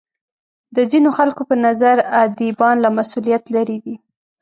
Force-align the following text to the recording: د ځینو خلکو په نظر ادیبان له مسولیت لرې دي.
د 0.75 0.77
ځینو 0.91 1.09
خلکو 1.17 1.41
په 1.49 1.55
نظر 1.65 1.95
ادیبان 2.23 2.75
له 2.85 2.89
مسولیت 2.97 3.43
لرې 3.55 3.77
دي. 3.85 3.95